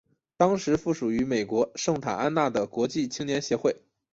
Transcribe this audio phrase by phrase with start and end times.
[0.35, 3.83] 当时附属于美国圣塔安娜的国际青年协会。